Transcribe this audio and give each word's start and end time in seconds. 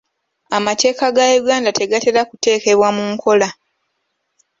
Amateeka 0.57 1.03
ga 1.15 1.25
Uganda 1.41 1.69
tegatera 1.79 2.21
kuteekebwa 2.29 2.87
mu 2.95 3.03
nkola. 3.13 3.49